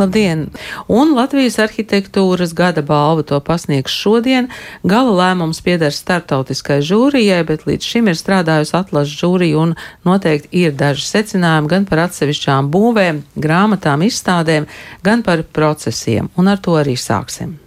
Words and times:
Labdien! 0.00 0.46
Un 0.88 1.12
Latvijas 1.12 1.58
arhitektūras 1.60 2.54
gada 2.56 2.80
balvu 2.86 3.26
to 3.28 3.40
pasniegs 3.44 3.92
šodien. 3.92 4.48
Gala 4.80 5.12
lēmums 5.18 5.60
pieder 5.64 5.92
starptautiskai 5.92 6.80
žūrijai, 6.86 7.42
bet 7.44 7.66
līdz 7.68 7.90
šim 7.92 8.08
ir 8.08 8.16
strādājusi 8.16 8.76
atlases 8.80 9.12
žūrija 9.20 9.60
un 9.60 9.74
noteikti 10.08 10.64
ir 10.64 10.72
daži 10.72 11.04
secinājumi 11.04 11.72
gan 11.74 11.88
par 11.90 12.06
atsevišķām 12.06 12.72
būvēm, 12.72 13.24
grāmatām, 13.36 14.06
izstādēm, 14.08 14.70
gan 15.04 15.26
par 15.26 15.44
procesiem. 15.44 16.32
Un 16.40 16.48
ar 16.48 16.64
to 16.64 16.80
arī 16.80 16.96
sāksim. 16.96 17.58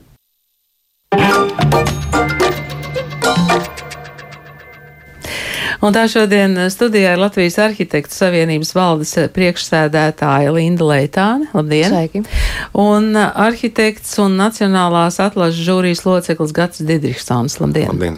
Un 5.83 5.91
tā 5.91 6.05
šodien 6.07 6.55
studijā 6.71 7.11
ir 7.11 7.19
Latvijas 7.19 7.57
Arhitektu 7.59 8.15
Savienības 8.15 8.69
valdes 8.71 9.09
priekšsēdētāja 9.35 10.53
Linda 10.55 10.85
Leitāne. 10.87 11.49
Labdien! 11.51 11.91
Sveiki! 11.91 12.21
Un 12.79 13.17
arhitekts 13.19 14.13
un 14.23 14.37
Nacionālās 14.39 15.19
atlases 15.19 15.59
žūrijas 15.59 16.05
loceklis 16.07 16.53
Gats 16.55 16.79
Didriksons. 16.87 17.57
Labdien! 17.59 17.91
Labdien. 17.91 18.15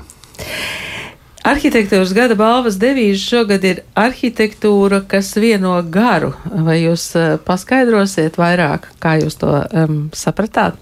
Arhitektūras 1.45 2.13
gada 2.17 2.37
balvas 2.37 2.77
devīze 2.81 3.23
šogad 3.23 3.65
ir 3.65 3.81
arhitektūra, 3.97 5.01
kas 5.09 5.33
vieno 5.33 5.73
garu. 5.89 6.35
Vai 6.45 6.83
jūs 6.83 7.07
uh, 7.17 7.33
paskaidrosiet 7.49 8.37
vairāk, 8.37 8.91
kā 9.01 9.17
jūs 9.23 9.41
to 9.41 9.57
um, 9.65 9.97
sapratāt? 10.13 10.77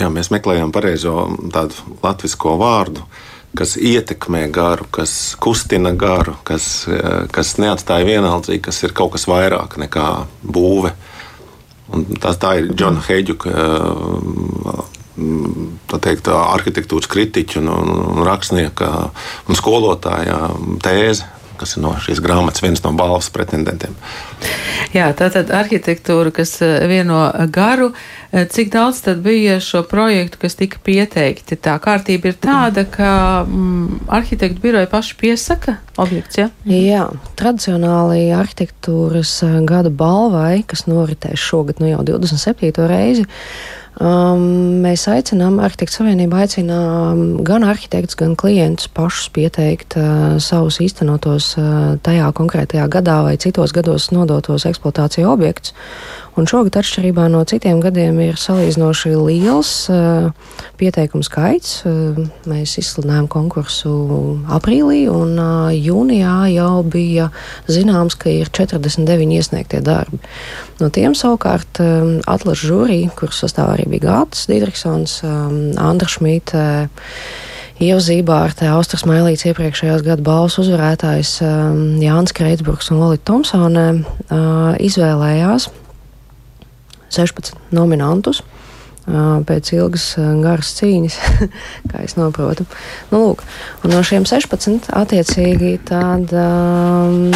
Jā, 0.00 0.08
mēs 0.08 0.32
meklējam 0.32 0.72
pareizo 0.72 1.28
tādu 1.52 2.00
latviešu 2.00 2.56
vārdu. 2.64 3.04
Uh, 3.04 3.33
kas 3.58 3.76
ietekmē 3.76 4.46
garu, 4.54 4.86
kas 4.94 5.34
kustina 5.40 5.92
garu, 5.98 6.36
kas, 6.44 6.86
eh, 6.88 7.26
kas 7.32 7.56
neatstāja 7.62 8.06
vienaldzīgi, 8.08 8.62
kas 8.68 8.82
ir 8.84 8.92
kaut 8.92 9.12
kas 9.14 9.26
vairāk 9.30 9.78
nekā 9.80 10.08
būve. 10.44 10.94
Un 11.94 12.04
tas 12.20 12.36
tā 12.40 12.58
ir 12.58 12.72
Džona 12.74 13.02
Heģuka 13.04 13.50
eh, 13.50 14.82
teikt, 15.94 16.28
arhitektūras 16.28 17.06
kritiķa 17.10 17.60
un, 17.62 17.68
un 17.70 18.24
rakstnieka 18.26 18.90
un 19.48 19.54
skolotāja 19.58 20.38
tēze 20.82 21.33
kas 21.58 21.76
ir 21.76 21.84
no 21.84 21.94
šīs 22.02 22.20
grāmatas 22.24 22.64
viens 22.64 22.82
no 22.84 22.92
balvas 22.96 23.30
pretendentiem. 23.34 23.94
Jā, 24.94 25.08
tā 25.16 25.30
tad 25.34 25.50
arhitektūra, 25.54 26.32
kas 26.34 26.56
eh, 26.64 26.84
vieno 26.90 27.26
garu, 27.52 27.90
eh, 28.32 28.46
cik 28.50 28.72
daudz 28.74 29.00
tad 29.06 29.22
bija 29.24 29.56
šo 29.62 29.84
projektu, 29.90 30.38
kas 30.42 30.58
tika 30.58 30.80
pieteikti? 30.84 31.58
Tā 31.58 31.76
kārtība 31.82 32.30
ir 32.30 32.38
tāda, 32.42 32.86
ka 32.90 33.12
mm, 33.46 34.04
arhitektu 34.14 34.62
biroja 34.62 34.90
paši 34.90 35.18
piesaka 35.20 35.78
objekts, 36.00 36.38
ja? 36.40 36.50
Jā, 36.68 37.06
tradicionāli 37.38 38.28
arhitektūras 38.34 39.36
eh, 39.46 39.60
gada 39.68 39.92
balvai, 39.94 40.62
kas 40.66 40.86
noritēs 40.90 41.40
šogad 41.40 41.82
nu 41.82 41.90
jau 41.90 42.04
27. 42.06 42.74
reizi, 42.90 43.26
Um, 43.94 44.82
mēs 44.82 45.04
aicinām, 45.06 45.60
Arhitektu 45.62 46.00
Savienība 46.00 46.40
aicina 46.42 46.78
um, 47.12 47.20
gan 47.46 47.62
arhitektus, 47.62 48.16
gan 48.18 48.32
klientus 48.34 48.88
pašus 48.90 49.28
pieteikt 49.36 49.94
uh, 50.00 50.34
savus 50.42 50.80
īstenotos 50.82 51.52
uh, 51.60 51.94
tajā 52.02 52.32
konkrētajā 52.34 52.88
gadā 52.90 53.20
vai 53.28 53.36
citos 53.38 53.70
gados 53.76 54.08
nodotos 54.10 54.66
eksploatāciju 54.66 55.30
objektus. 55.30 55.76
Un 56.34 56.48
šogad, 56.50 56.74
atšķirībā 56.80 57.28
no 57.30 57.44
citiem 57.46 57.78
gadiem, 57.78 58.16
ir 58.18 58.38
salīdzinoši 58.40 59.12
liels 59.14 59.68
uh, 59.92 60.32
pieteikumu 60.80 61.22
skaits. 61.22 61.76
Uh, 61.86 62.24
mēs 62.50 62.72
izsludinājām 62.80 63.28
konkursu 63.30 63.92
aprīlī, 64.56 65.04
un 65.12 65.38
uh, 65.38 65.68
jūnijā 65.70 66.34
jau 66.56 66.82
bija 66.90 67.28
zināms, 67.70 68.18
ka 68.18 68.32
ir 68.32 68.50
49 68.50 69.36
iesniegtie 69.36 69.78
darbi. 69.86 70.18
No 70.82 70.90
tiem 70.90 71.14
savukārt 71.14 71.78
um, 71.84 72.16
atlaša 72.26 72.66
žūrija, 72.72 73.14
kuras 73.14 73.38
sastāvā 73.44 73.78
arī 73.78 73.86
bija 73.94 74.08
Gātas 74.08 74.48
Dīdriksons, 74.50 75.20
um, 75.28 75.56
Andra 75.78 76.10
Šmīte. 76.10 76.66
Ieva 77.82 77.98
Zībārte, 77.98 78.68
Austras 78.70 79.02
Mailīts 79.06 79.46
iepriekšējās 79.50 80.02
gada 80.06 80.22
balvas 80.22 80.58
uzvarētājs 80.62 81.36
um, 81.42 81.80
Jānis 82.02 82.34
Kreitsburgs 82.34 82.90
un 82.94 83.02
Lolita 83.02 83.32
Tomsone 83.32 83.88
uh, 83.94 84.74
izvēlējās 84.82 85.70
16 87.12 87.56
nominantus. 87.74 88.42
Pēc 89.04 89.68
ilgas, 89.76 90.14
garas 90.40 90.70
cīņas, 90.78 91.16
kā 91.90 92.04
es 92.06 92.14
saprotu. 92.16 92.64
Nu, 93.10 93.20
lūk, 93.20 93.42
no 93.90 93.98
šiem 94.00 94.24
16 94.24 94.88
attiecīgi 94.96 95.74
tāda 95.84 96.44
um, 97.04 97.34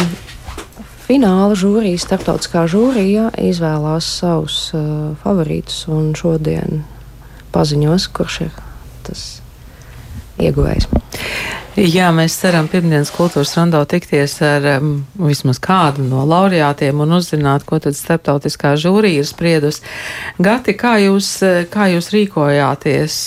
fināla 1.05 1.53
žūrija, 1.57 2.01
starptautiskā 2.01 2.65
žūrija 2.73 3.29
izvēlās 3.45 4.09
savus 4.17 4.57
uh, 4.73 5.13
favorītus 5.21 5.83
un 5.93 6.15
šodien 6.17 6.81
paziņos, 7.53 8.09
kurš 8.17 8.41
ir 8.47 8.57
tas 9.05 9.27
ieguvējs. 10.41 10.89
Jā, 11.79 12.09
mēs 12.11 12.33
ceram 12.41 12.67
pirmdienas 12.67 13.07
kultūras 13.15 13.53
rondo 13.55 13.79
tikties 13.87 14.33
ar 14.43 14.65
um, 14.73 14.89
vismaz 15.15 15.61
kādu 15.63 16.03
no 16.03 16.25
laureātiem 16.27 16.99
un 17.05 17.15
uzzināt, 17.15 17.63
ko 17.63 17.79
tad 17.79 17.95
starptautiskā 17.95 18.73
žūrija 18.75 19.23
ir 19.23 19.29
spriedus. 19.29 19.79
Gati, 20.43 20.75
kā 20.75 20.97
jūs, 21.05 21.31
kā 21.71 21.87
jūs 21.93 22.11
rīkojāties? 22.11 23.19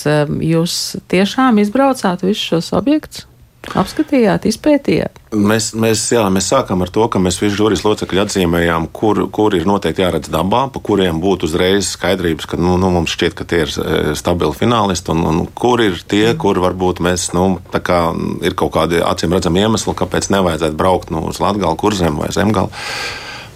Jūs 0.53 0.79
tiešām 1.09 1.63
izbraucāt 1.65 2.21
visus 2.27 2.45
šos 2.51 2.73
objektus? 2.77 3.25
Apskatījāt, 3.71 4.43
izpētījāt? 4.49 5.19
Mēs, 5.33 5.69
mēs, 5.79 6.01
jā, 6.13 6.23
mēs 6.33 6.49
sākām 6.51 6.83
ar 6.83 6.91
to, 6.93 7.05
ka 7.09 7.21
mēs 7.23 7.39
visi 7.41 7.55
žūrijas 7.55 7.85
locekļi 7.87 8.21
atzīmējām, 8.25 8.89
kur, 8.93 9.23
kur 9.33 9.55
ir 9.57 9.65
noteikti 9.65 10.03
jāredz 10.03 10.29
dabā, 10.33 10.65
pa 10.73 10.81
kuriem 10.83 11.21
būtu 11.23 11.47
uzreiz 11.47 11.93
skaidrības, 11.95 12.49
ka 12.51 12.59
nu, 12.59 12.75
nu, 12.81 12.91
mums 12.93 13.15
šķiet, 13.15 13.37
ka 13.39 13.47
tie 13.49 13.63
ir 13.63 13.71
e, 13.71 13.97
stabili 14.19 14.53
finālisti, 14.57 15.15
un, 15.15 15.23
un 15.31 15.41
kur 15.57 15.81
ir 15.81 16.03
tie, 16.11 16.25
kur 16.37 16.59
varbūt 16.61 17.01
mēs, 17.07 17.31
nu, 17.37 17.47
kā, 17.73 18.03
ir 18.45 18.59
kaut 18.59 18.75
kādi 18.75 19.01
acīm 19.01 19.33
redzami 19.33 19.63
iemesli, 19.63 19.95
kāpēc 20.03 20.29
nevajadzētu 20.35 20.77
braukt 20.77 21.15
nu, 21.15 21.23
uz 21.31 21.41
Latgali, 21.41 21.79
Kurzem 21.79 22.19
vai 22.19 22.29
Zemgali. 22.35 22.83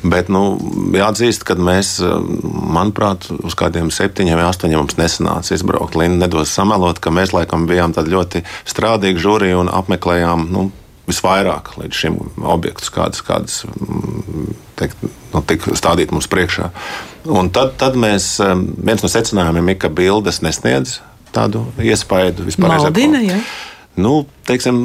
Bet 0.06 0.30
nu, 0.30 0.42
jāatzīst, 0.94 1.42
ka 1.48 1.56
mēs, 1.58 1.96
manuprāt, 2.78 3.30
uz 3.42 3.56
kādiem 3.58 3.90
septiņiem 3.94 4.38
vai 4.38 4.46
astoņiem 4.50 4.84
mums 4.84 4.98
nesanāca 5.00 5.56
izbraukt. 5.56 5.98
Linda 5.98 6.28
nedos 6.28 6.54
samelot, 6.54 7.02
ka 7.02 7.14
mēs 7.14 7.34
laikam 7.34 7.66
bijām 7.70 7.96
ļoti 7.98 8.44
strādīgi 8.70 9.24
žūrija 9.24 9.58
un 9.64 9.72
apmeklējām 9.74 10.48
nu, 10.54 10.68
visvairāk 11.08 11.74
līdz 11.80 12.02
šim 12.02 12.18
objektus, 12.44 12.92
kādas, 12.94 13.24
kādas 13.26 13.62
teikt, 14.78 15.06
nu, 15.34 15.42
tika 15.48 15.76
stādīt 15.80 16.12
mums 16.14 16.28
priekšā. 16.32 16.70
Un 17.32 17.50
tad, 17.56 17.78
tad 17.80 17.98
mēs, 18.00 18.36
viens 18.78 19.04
no 19.04 19.12
secinājumiem 19.12 19.74
ir, 19.74 19.80
ka 19.82 19.92
bildes 19.94 20.44
nesniedz 20.46 21.00
tādu 21.36 21.66
iespēju 21.82 22.48
vispār. 22.48 22.76
Maldina, 22.76 23.24
ja? 23.24 23.40
Nu, 23.98 24.26
teiksim, 24.48 24.78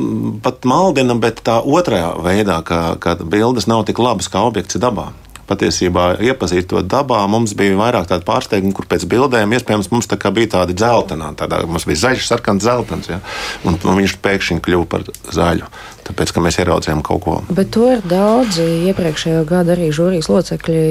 pat 0.45 0.67
maldina, 0.69 1.17
bet 1.21 1.43
tā 1.45 1.61
otrā 1.61 2.15
veidā, 2.25 2.63
ka, 2.67 2.97
ka 3.03 3.19
bildes 3.21 3.69
nav 3.71 3.85
tik 3.89 4.01
labas 4.03 4.31
kā 4.33 4.43
objekts 4.49 4.81
dabā. 4.81 5.13
Patiesībā 5.43 6.23
iepazīt 6.23 6.69
to 6.71 6.81
dabā, 6.87 7.19
mums 7.29 7.53
bija 7.59 7.75
vairāk 7.77 8.07
tādu 8.09 8.25
pārsteigumu, 8.25 8.73
kur 8.77 8.87
pēc 8.89 9.05
bildēm 9.11 9.53
iespējams 9.53 9.91
mums 9.93 10.09
tā 10.09 10.17
bija 10.33 10.53
tāda 10.55 10.73
dzeltenā, 10.73 11.33
tādā 11.37 11.59
mums 11.69 11.85
bija 11.89 12.01
zaļš, 12.07 12.29
sarkans, 12.31 12.65
zeltains, 12.65 13.11
ja? 13.11 13.19
un, 13.67 13.77
un 13.77 13.99
viņš 13.99 14.17
pēkšņi 14.23 14.63
kļuva 14.65 14.89
par 14.89 15.05
zaļu. 15.35 15.69
Tāpēc, 16.07 16.33
ka 16.33 16.45
mēs 16.47 16.61
ieraudzījām 16.63 17.03
kaut 17.05 17.25
ko. 17.27 17.35
Bet 17.53 17.75
to 17.75 17.91
ir 17.91 18.07
daudzi 18.07 18.65
iepriekšējo 18.93 19.43
gadu 19.51 19.75
arī 19.75 19.91
žūrijas 19.95 20.31
locekļi 20.33 20.87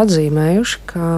atzīmējuši, 0.00 0.82
ka 0.90 1.10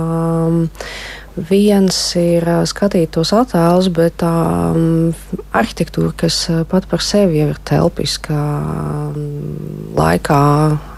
Viens 1.37 1.97
ir 2.17 2.47
skatīt 2.65 3.11
tos 3.13 3.35
attēlus, 3.37 3.91
bet 3.93 4.15
tā 4.23 4.33
um, 4.73 5.11
arhitektūra, 5.53 6.15
kas 6.17 6.39
pat 6.71 6.87
par 6.89 7.05
sevi 7.05 7.43
jau 7.43 7.51
ir 7.53 7.59
telpiska, 7.69 8.37
um, 9.13 9.27
laikā 9.97 10.43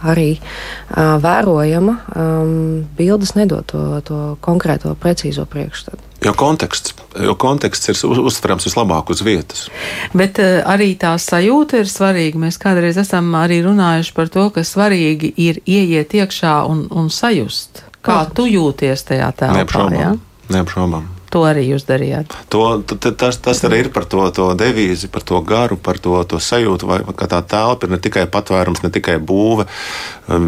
arī 0.06 0.28
uh, 0.38 1.16
vērojama, 1.22 1.96
um, 2.14 2.52
bildes 2.98 3.34
nedod 3.34 3.66
to, 3.66 3.82
to 4.06 4.20
konkrēto, 4.44 4.94
precīzo 4.94 5.46
priekšstatu. 5.50 6.04
Jo 6.22 6.32
konteksts, 6.34 6.94
jo 7.22 7.34
konteksts 7.38 7.90
ir 7.90 7.98
uztverams 8.22 8.66
vislabāk 8.66 9.10
uz 9.14 9.22
vietas. 9.26 9.66
Bet 10.14 10.38
uh, 10.42 10.60
arī 10.66 10.92
tā 10.98 11.16
sajūta 11.18 11.82
ir 11.82 11.90
svarīga. 11.90 12.40
Mēs 12.46 12.58
kādreiz 12.62 12.98
esam 12.98 13.30
arī 13.38 13.60
runājuši 13.66 14.14
par 14.14 14.30
to, 14.30 14.48
ka 14.54 14.66
svarīgi 14.66 15.34
ir 15.34 15.58
ieiet 15.66 16.14
iekšā 16.14 16.60
un, 16.70 16.86
un 16.90 17.10
sajust. 17.10 17.84
Kā 17.98 18.22
Protams. 18.22 18.34
tu 18.38 18.46
jūties 18.46 19.06
tajā 19.10 19.30
telpā? 19.42 19.86
Ja? 19.98 20.14
Neapšaubām. 20.52 21.06
To 21.28 21.42
arī 21.44 21.66
jūs 21.68 21.84
darījāt. 21.84 22.32
To, 22.52 22.80
tas, 22.88 23.36
tas 23.44 23.58
arī 23.68 23.82
ir 23.84 23.90
par 23.92 24.06
to, 24.08 24.22
to 24.32 24.46
devīzi, 24.56 25.10
par 25.12 25.24
to 25.28 25.42
garu, 25.44 25.76
par 25.76 26.00
to, 26.00 26.14
to 26.24 26.40
sajūtu, 26.40 26.88
vai, 26.88 26.98
ka 27.16 27.28
tā 27.28 27.42
telpa 27.44 27.84
ir 27.84 27.92
ne 27.92 27.98
tikai 28.00 28.24
patvērums, 28.32 28.80
ne 28.84 28.90
tikai 28.94 29.18
būve, 29.20 29.68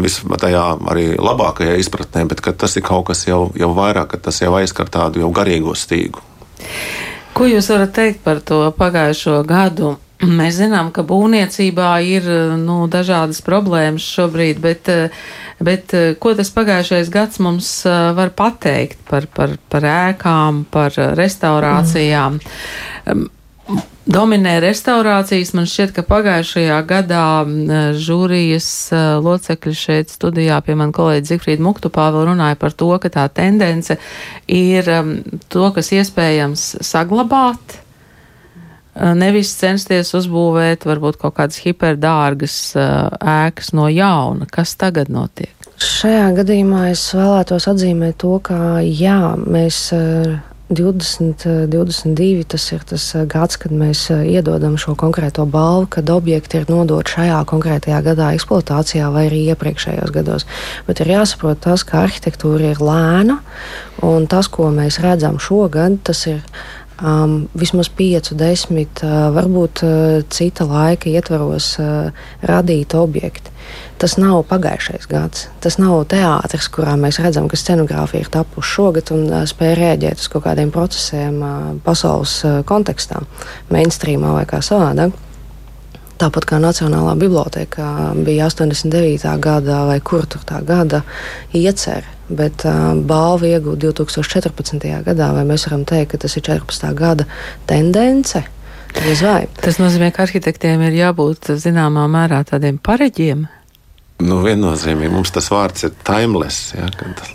vismaz 0.01 0.41
tajā 0.41 0.63
arī 0.89 1.05
labākajā 1.21 1.77
izpratnē, 1.83 2.25
bet 2.31 2.41
tas 2.41 2.77
ir 2.77 2.85
kaut 2.87 3.11
kas 3.11 3.27
jau, 3.29 3.43
jau 3.53 3.69
vairāk, 3.77 4.15
ka 4.15 4.23
tas 4.29 4.41
jau 4.41 4.55
aizskar 4.57 4.89
tādu 4.89 5.21
jau 5.21 5.29
garīgo 5.35 5.77
stīgu. 5.77 6.25
Ko 7.37 7.45
jūs 7.45 7.69
varat 7.71 7.93
teikt 7.95 8.25
par 8.25 8.41
to 8.41 8.63
pagājušo 8.77 9.37
gadu? 9.47 9.95
Mēs 10.21 10.59
zinām, 10.59 10.91
ka 10.93 11.01
būvniecībā 11.07 11.91
ir 12.05 12.27
nu, 12.61 12.85
dažādas 12.91 13.41
problēmas 13.45 14.05
šobrīd, 14.05 14.61
bet, 14.61 14.91
bet 15.57 15.95
ko 16.21 16.33
tas 16.37 16.53
pagājušais 16.53 17.09
gads 17.13 17.41
mums 17.41 17.69
var 17.87 18.33
pateikt 18.37 19.01
par, 19.09 19.25
par, 19.33 19.57
par 19.71 19.87
ēkām, 19.97 20.65
par 20.69 20.97
restaurācijām? 21.17 22.41
Mm. 23.05 23.29
Dominē 24.11 24.55
restaurācijas. 24.63 25.53
Man 25.55 25.67
šķiet, 25.69 25.93
ka 25.95 26.03
pagājušajā 26.07 26.79
gadā 26.89 27.25
žūrijas 28.01 28.67
locekļi 29.23 29.73
šeit 29.77 30.11
studijā 30.11 30.57
pie 30.65 30.75
man 30.79 30.91
kolēģi 30.95 31.29
Zifrīda 31.29 31.63
Muktupā 31.63 32.09
vēl 32.11 32.31
runāja 32.31 32.57
par 32.59 32.73
to, 32.73 32.89
ka 33.03 33.11
tā 33.13 33.27
tendence 33.29 33.99
ir 34.49 34.89
to, 35.53 35.69
kas 35.75 35.93
iespējams 35.95 36.65
saglabāt, 36.83 37.77
nevis 38.95 39.53
censties 39.55 40.13
uzbūvēt 40.17 40.85
varbūt 40.87 41.19
kaut 41.21 41.37
kādas 41.39 41.61
hiperdārgas 41.63 42.59
ēkas 42.75 43.73
no 43.77 43.87
jauna. 43.91 44.47
Kas 44.51 44.75
tagad 44.79 45.11
notiek? 45.13 45.53
Šajā 45.81 46.29
gadījumā 46.37 46.91
es 46.91 47.07
vēlētos 47.17 47.65
atzīmēt 47.71 48.19
to, 48.21 48.35
ka 48.45 48.81
jā, 48.85 49.33
mēs 49.41 49.87
20, 50.71 51.67
22 51.67 52.43
tas 52.47 52.65
ir 52.71 52.83
tas 52.87 53.05
gads, 53.27 53.57
kad 53.59 53.73
mēs 53.75 54.05
iedodam 54.11 54.77
šo 54.79 54.93
konkrēto 54.95 55.43
balvu, 55.49 55.89
kad 55.97 56.09
objekti 56.09 56.61
ir 56.61 56.69
nodoti 56.71 57.17
šajā 57.17 57.41
konkrētajā 57.49 57.99
gadā 58.05 58.29
eksploatācijā 58.37 59.09
vai 59.11 59.25
arī 59.27 59.41
iepriekšējos 59.51 60.13
gados. 60.15 60.47
Bet 60.87 61.03
ir 61.03 61.11
jāsaprot 61.11 61.59
tas, 61.65 61.83
ka 61.83 62.05
arhitektūra 62.05 62.71
ir 62.71 62.79
lēna, 62.79 63.41
un 64.07 64.29
tas, 64.31 64.47
ko 64.47 64.69
mēs 64.71 65.01
redzam 65.03 65.41
šogad, 65.43 65.99
tas 66.07 66.23
ir 66.31 66.39
um, 67.01 67.47
vismaz 67.57 67.89
5, 67.97 68.33
10, 68.37 69.01
uh, 69.03 69.29
varbūt 69.35 69.83
uh, 69.85 69.93
cita 70.29 70.67
laika 70.69 71.09
ietvaros 71.11 71.73
uh, 71.81 72.11
radīti 72.47 72.99
objekti. 72.99 73.51
Tas 74.01 74.17
nav 74.17 74.41
pagājušais 74.49 75.05
gads. 75.09 75.47
Tas 75.61 75.77
nav 75.77 76.03
teātris, 76.11 76.67
kurā 76.73 76.95
mēs 76.99 77.21
redzam, 77.21 77.47
ka 77.51 77.59
scenogrāfija 77.59 78.25
ir 78.25 78.31
tapusi 78.33 78.73
šogad 78.75 79.11
un 79.15 79.27
uh, 79.29 79.43
spēja 79.49 79.79
rēģēt 79.79 80.23
uz 80.23 80.29
kaut 80.31 80.47
kādiem 80.47 80.73
procesiem 80.73 81.41
uh, 81.41 81.59
pasaules 81.85 82.39
uh, 82.47 82.61
kontekstā, 82.67 83.21
mainstreamā 83.73 84.37
vai 84.39 84.47
kā 84.49 84.63
savādāk. 84.65 85.13
Tāpat 86.21 86.45
kā 86.45 86.59
Nacionālā 86.61 87.15
biblioteka 87.17 88.13
bija 88.21 88.45
89. 88.51 89.25
gada 89.41 89.79
vai 89.89 89.97
kur 90.05 90.27
tur 90.29 90.43
tā 90.45 90.59
gada 90.65 91.01
iecerē, 91.57 92.05
bet 92.29 92.65
uh, 92.69 92.91
balvu 92.93 93.49
iegūt 93.49 93.81
2014. 93.81 94.85
gadā, 95.07 95.31
vai 95.33 95.45
mēs 95.49 95.65
varam 95.65 95.85
teikt, 95.89 96.11
ka 96.13 96.21
tas 96.25 96.37
ir 96.37 96.45
14. 96.45 96.91
gada 96.97 97.25
tendence? 97.69 98.43
Tas 99.63 99.79
nozīmē, 99.79 100.11
ka 100.13 100.27
arhitektiem 100.27 100.83
ir 100.89 100.99
jābūt 100.99 101.53
zināmā 101.57 102.05
mērā 102.11 102.43
tādiem 102.45 102.77
pareģiem. 102.77 103.47
Nu, 104.21 104.41
viennozīmīgi 104.45 105.09
mums 105.15 105.33
tas 105.33 105.47
vārds 105.49 105.87
ir 105.87 105.95
timeless, 106.05 106.75
ja, 106.75 106.89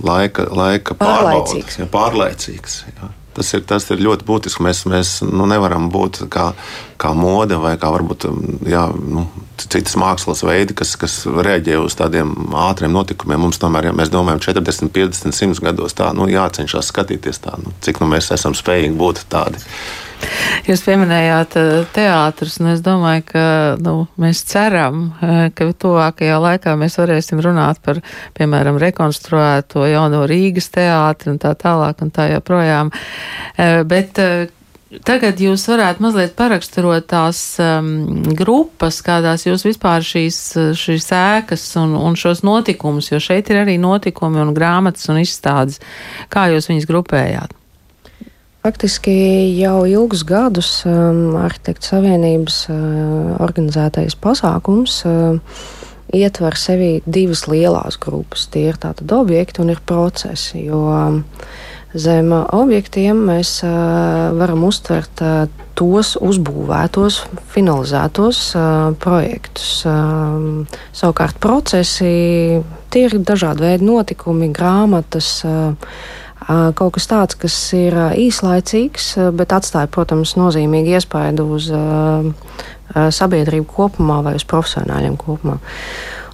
laika, 0.06 0.46
laika 0.54 0.94
pārlaicīgs. 1.00 1.80
Ja, 1.80 1.88
pārlaicīgs 1.90 2.82
ja. 2.92 3.10
Tas 3.36 3.52
ir, 3.52 3.64
tas 3.68 3.84
ir 3.92 4.00
ļoti 4.00 4.24
būtiski. 4.24 4.64
Mēs, 4.64 4.84
mēs 4.88 5.10
nu, 5.28 5.44
nevaram 5.48 5.90
būt 5.92 6.22
kā, 6.32 6.46
kā 7.00 7.12
mode 7.16 7.58
vai 7.60 7.74
kā 7.80 7.90
varbūt 7.92 8.24
jā, 8.68 8.86
nu, 8.96 9.26
citas 9.60 9.96
mākslas 10.00 10.40
veidi, 10.46 10.76
kas, 10.76 10.94
kas 11.00 11.18
reaģē 11.28 11.76
uz 11.82 11.98
tādiem 11.98 12.32
ātriem 12.66 12.94
notikumiem. 12.96 13.44
Mums 13.44 13.60
tomēr, 13.60 13.90
ja 13.90 13.96
mēs 13.96 14.12
domājam, 14.12 14.40
40, 14.48 14.92
50, 14.94 15.36
100 15.36 15.64
gados, 15.68 15.96
tā 15.96 16.10
nu, 16.16 16.30
jācenšas 16.32 16.92
skatīties 16.92 17.44
tā, 17.44 17.58
nu, 17.60 17.76
cik 17.84 18.00
nu, 18.00 18.10
mēs 18.14 18.32
esam 18.36 18.56
spējīgi 18.56 18.96
būt 18.96 19.26
tādi. 19.32 19.60
Jūs 20.66 20.82
pieminējāt 20.82 21.56
eh, 21.60 21.68
teātrus, 21.94 22.56
un 22.58 22.72
es 22.72 22.80
domāju, 22.82 23.22
ka 23.28 23.44
nu, 23.82 23.94
mēs 24.18 24.42
ceram, 24.48 25.12
eh, 25.22 25.48
ka 25.54 25.68
tuvākajā 25.70 26.40
laikā 26.42 26.74
mēs 26.80 26.98
varēsim 26.98 27.42
runāt 27.44 27.78
par, 27.84 28.00
piemēram, 28.34 28.80
rekonstruēto 28.82 29.86
jauno 29.86 30.24
Rīgas 30.26 30.72
teātri 30.74 31.30
un 31.34 31.40
tā 31.42 31.54
tālāk 31.60 32.02
un 32.02 32.10
tā 32.14 32.30
joprojām. 32.34 32.90
Eh, 33.56 33.82
bet 33.86 34.22
Tagad 35.02 35.40
jūs 35.42 35.64
varētu 35.66 36.00
mazliet 36.00 36.36
paraksturot 36.38 37.08
tās 37.10 37.40
um, 37.60 38.22
grupas, 38.38 39.00
kādās 39.04 39.42
jūs 39.44 39.66
vispār 39.66 40.06
šīs, 40.06 40.38
šīs 40.78 41.10
ēkas 41.12 41.66
un, 41.82 41.96
un 41.98 42.14
šos 42.16 42.44
notikumus, 42.46 43.10
jo 43.10 43.18
šeit 43.20 43.50
ir 43.50 43.64
arī 43.64 43.76
notikumi 43.82 44.40
un 44.40 44.54
grāmatas 44.56 45.10
un 45.10 45.18
izstādes. 45.20 45.82
Kā 46.30 46.46
jūs 46.54 46.70
viņus 46.70 46.86
grupējāt? 46.88 47.58
Faktiski 48.66 49.12
jau 49.60 49.84
ilgus 49.86 50.24
gadus 50.26 50.68
um, 50.90 51.36
Arhitektu 51.38 51.86
Savienības 51.86 52.56
uh, 52.66 53.36
organizētais 53.44 54.16
pasākums 54.18 54.96
uh, 55.06 55.36
ietver 56.10 56.58
sevi 56.58 56.88
divas 57.06 57.44
lielas 57.46 57.94
grupas. 58.02 58.48
Tie 58.50 58.64
ir 58.72 58.80
tātad 58.82 59.14
objekti 59.14 59.62
un 59.62 59.70
ir 59.70 59.78
procesi. 59.86 60.64
Jo 60.64 60.80
um, 60.96 61.20
zem 61.94 62.34
objektiem 62.34 63.22
mēs 63.28 63.60
uh, 63.62 64.34
varam 64.34 64.66
uztvert 64.66 65.22
uh, 65.22 65.46
tos 65.78 66.16
uzbūvētos, 66.18 67.22
finalizētos 67.54 68.44
uh, 68.58 68.90
projektus. 68.98 69.76
Uh, 69.86 70.66
savukārt 70.90 71.38
procesi 71.38 72.14
tie 72.90 73.06
ir 73.06 73.20
dažādi 73.22 73.68
veidi 73.70 73.92
notikumi, 73.94 74.50
grāmatas. 74.50 75.36
Uh, 75.46 76.00
Kaut 76.46 76.92
kas 76.94 77.08
tāds, 77.08 77.38
kas 77.40 77.54
ir 77.74 77.94
īslaicīgs, 77.96 79.14
bet 79.34 79.54
atstāja, 79.56 79.88
protams, 79.90 80.34
nozīmīgu 80.38 80.92
iespaidu 80.98 81.46
uz 81.56 81.70
sabiedrību 82.92 83.66
kopumā 83.72 84.20
vai 84.22 84.36
uz 84.38 84.44
profesionāļiem 84.46 85.16
kopumā. 85.18 85.56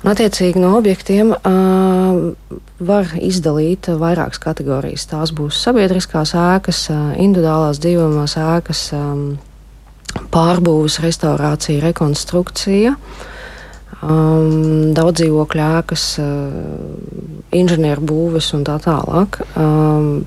Un, 0.03 0.11
attiecīgi 0.11 0.59
no 0.59 0.73
objektiem 0.81 1.31
uh, 1.31 2.59
var 2.83 3.13
izdalīt 3.23 3.87
vairākas 4.01 4.43
kategorijas. 4.43 5.07
Tās 5.13 5.31
būs 5.39 5.61
sabiedriskās 5.63 6.35
ēkas, 6.35 6.89
individuālās 7.23 7.79
dzīvojamās 7.81 8.35
ēkas, 8.43 8.89
um, 8.99 9.23
pārbūves, 10.35 10.99
restaurācija, 11.07 11.85
rekonstrukcija. 11.87 12.97
Uh, 12.99 13.32
um, 14.03 14.93
daudz 14.97 15.23
dzīvokļu 15.23 15.65
ēkas, 15.79 16.07
uh, 16.23 17.49
inženieru 17.57 18.05
būves 18.13 18.53
un 18.57 18.67
tā 18.69 18.79
tālāk. 18.83 19.43
Um, 19.57 20.25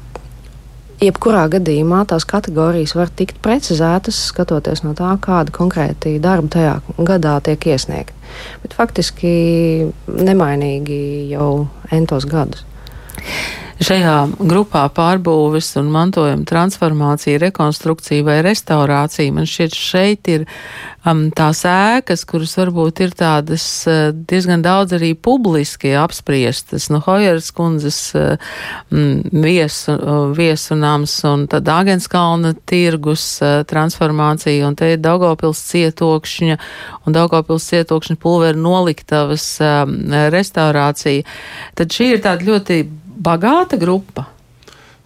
Jebkurā 1.03 1.41
gadījumā 1.51 2.05
tās 2.07 2.23
kategorijas 2.23 2.93
var 2.95 3.09
tikt 3.11 3.41
precizētas, 3.43 4.15
skatoties 4.29 4.79
no 4.85 4.93
tā, 4.95 5.09
kāda 5.21 5.51
konkrēti 5.53 6.15
darba 6.23 6.47
tajā 6.53 6.75
gadā 7.03 7.33
tiek 7.43 7.67
iesniegta. 7.73 8.15
Bet 8.63 8.77
faktiski 8.77 9.33
nemainīgi 10.07 11.01
jau 11.33 11.67
entos 11.91 12.25
gadus. 12.31 12.63
Šajā 13.75 14.37
grupā 14.39 14.85
pārbūves 14.95 15.73
un 15.81 15.89
mantojuma 15.91 16.47
transformācija, 16.47 17.41
rekonstrukcija 17.43 18.23
vai 18.23 18.37
restaurācija 18.45 19.33
man 19.35 19.43
šķiet 19.51 19.75
šeit 19.75 20.29
ir 20.31 20.45
um, 21.03 21.25
tās 21.35 21.65
ēkas, 21.67 22.23
kuras 22.29 22.55
varbūt 22.55 23.01
ir 23.03 23.11
tādas 23.19 23.65
uh, 23.91 24.13
diezgan 24.15 24.63
daudz 24.63 24.95
arī 24.95 25.11
publiski 25.11 25.91
apspriestas. 25.99 26.87
Nu, 26.87 27.01
Hojeras 27.03 27.51
kundzes 27.51 27.99
uh, 28.15 28.39
viesu, 29.43 29.97
uh, 29.99 30.31
viesunāms 30.39 31.19
un 31.27 31.43
tad 31.51 31.67
Agenskalna 31.67 32.55
tirgus 32.63 33.27
uh, 33.43 33.65
transformācija 33.67 34.69
un 34.69 34.79
te 34.79 34.93
ir 34.95 35.03
Daugavpils 35.03 35.67
cietokšņa 35.73 36.61
un 37.03 37.19
Daugavpils 37.19 37.67
cietokšņa 37.73 38.21
pulveru 38.23 38.69
noliktavas 38.69 39.57
um, 39.59 39.97
restaurācija. 40.31 41.27
Tad 41.75 41.91
šī 41.91 42.15
ir 42.15 42.23
tāda 42.23 42.55
ļoti 42.55 42.85
bagāta 43.15 43.79
grupa? 43.81 44.27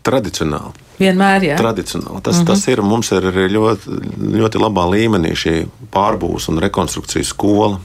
Tradicionāli. 0.03 0.87
Vienmēr, 0.99 1.45
jā. 1.51 1.57
Tradicionāli. 1.59 2.21
Tas, 2.23 2.35
mm 2.35 2.41
-hmm. 2.41 2.47
tas 2.47 2.67
ir. 2.67 2.81
Mums 2.81 3.11
ir 3.11 3.23
ļoti, 3.55 3.99
ļoti 4.39 4.59
labā 4.59 4.87
līmenī 4.91 5.35
šī 5.35 5.67
pārbūves 5.91 6.49
un 6.49 6.59
rekonstrukcijas 6.59 7.27
skola. 7.27 7.79